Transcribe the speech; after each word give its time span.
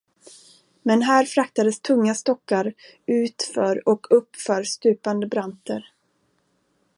Men 0.81 1.01
här 1.01 1.25
fraktades 1.25 1.79
tunga 1.79 2.15
stockar 2.15 2.73
utför 3.05 3.87
och 3.89 4.07
uppför 4.11 4.63
stupande 4.63 5.27
branter. 5.27 5.85